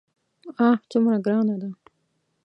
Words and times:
آه 0.67 0.75
څومره 0.91 1.17
ګرانه 1.25 1.55
ده. 1.61 1.69